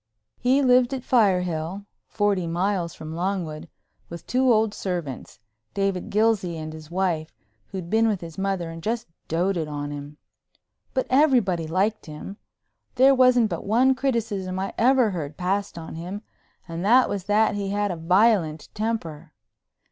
He 0.39 0.63
lived 0.63 0.95
at 0.95 1.03
Firehill—forty 1.03 2.47
miles 2.47 2.95
from 2.95 3.13
Longwood—with 3.13 4.25
two 4.25 4.51
old 4.51 4.73
servants, 4.73 5.37
David 5.75 6.09
Gilsey 6.09 6.57
and 6.57 6.73
his 6.73 6.89
wife, 6.89 7.35
who'd 7.67 7.87
been 7.87 8.07
with 8.07 8.19
his 8.21 8.35
mother 8.35 8.71
and 8.71 8.81
just 8.81 9.05
doted 9.27 9.67
on 9.67 9.91
him. 9.91 10.17
But 10.95 11.05
everybody 11.11 11.67
liked 11.67 12.07
him. 12.07 12.37
There 12.95 13.13
wasn't 13.13 13.49
but 13.51 13.63
one 13.63 13.93
criticism 13.93 14.57
I 14.57 14.73
ever 14.75 15.11
heard 15.11 15.37
passed 15.37 15.77
on 15.77 15.93
him 15.93 16.23
and 16.67 16.83
that 16.83 17.07
was 17.07 17.25
that 17.25 17.53
he 17.53 17.69
had 17.69 17.91
a 17.91 17.95
violent 17.95 18.69
temper. 18.73 19.33